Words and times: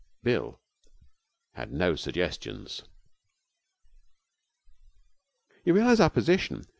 Bill 0.23 0.59
had 1.53 1.71
no 1.71 1.95
suggestions. 1.95 2.81
'You 5.63 5.75
realize 5.75 5.99
our 5.99 6.09
position? 6.09 6.63